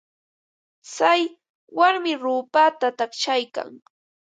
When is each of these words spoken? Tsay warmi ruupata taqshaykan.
Tsay 0.91 1.21
warmi 1.77 2.13
ruupata 2.23 2.87
taqshaykan. 2.97 3.69